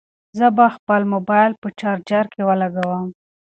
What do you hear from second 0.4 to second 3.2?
به خپل موبایل په چارجر کې ولګوم.